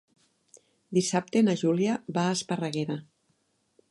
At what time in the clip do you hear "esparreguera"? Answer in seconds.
2.39-2.99